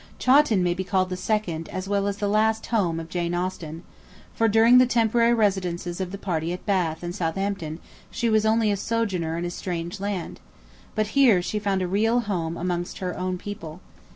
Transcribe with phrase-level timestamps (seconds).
[0.17, 3.83] Chawton may be called the second, as well as the last home of Jane Austen;
[4.33, 7.77] for during the temporary residences of the party at Bath and Southampton
[8.09, 10.39] she was only a sojourner in a strange land;
[10.95, 13.79] but here she found a real home amongst her own people.